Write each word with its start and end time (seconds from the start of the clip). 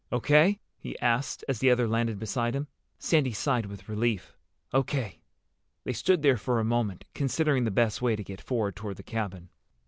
"O.K.?" 0.11 0.59
he 0.79 0.97
asked, 0.97 1.45
as 1.47 1.59
the 1.59 1.69
other 1.69 1.87
landed 1.87 2.17
beside 2.17 2.55
him. 2.55 2.67
Sandy 2.97 3.33
sighed 3.33 3.67
with 3.67 3.87
relief. 3.87 4.35
"O.K." 4.73 5.21
They 5.83 5.93
stood 5.93 6.23
there 6.23 6.37
for 6.37 6.59
a 6.59 6.63
moment, 6.65 7.05
considering 7.13 7.65
the 7.65 7.69
best 7.69 8.01
way 8.01 8.15
to 8.15 8.23
get 8.23 8.41
forward 8.41 8.75
toward 8.75 8.97
the 8.97 9.03
cabin. 9.03 9.49